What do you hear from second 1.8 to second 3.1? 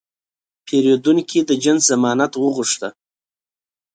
ضمانت وغوښته.